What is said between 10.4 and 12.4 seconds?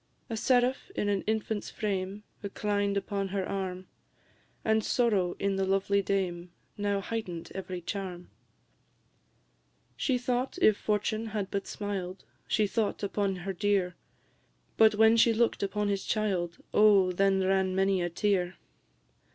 if fortune had but smiled